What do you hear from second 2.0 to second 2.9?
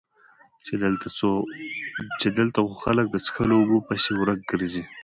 چې دلته خو